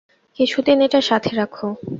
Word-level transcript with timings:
কিছুদিন 0.39 0.77
এটা 0.81 0.99
সাথে 1.01 1.31
রাখো। 1.35 1.67